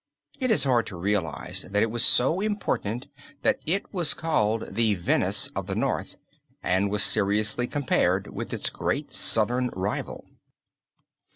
It 0.39 0.49
is 0.49 0.63
hard 0.63 0.87
to 0.87 0.97
realize 0.97 1.61
that 1.61 1.83
it 1.83 1.91
was 1.91 2.03
so 2.03 2.39
important 2.39 3.07
that 3.43 3.59
it 3.67 3.93
was 3.93 4.15
called 4.15 4.73
the 4.73 4.95
Venice 4.95 5.51
of 5.55 5.67
the 5.67 5.75
North, 5.75 6.17
and 6.63 6.89
was 6.89 7.03
seriously 7.03 7.67
compared 7.67 8.25
with 8.33 8.51
its 8.51 8.71
great 8.71 9.11
southern 9.11 9.69
rival. 9.73 10.25